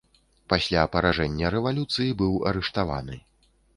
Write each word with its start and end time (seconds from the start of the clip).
Пасля 0.53 0.85
паражэння 0.95 1.47
рэвалюцыі 1.55 2.17
быў 2.23 2.33
арыштаваны. 2.53 3.23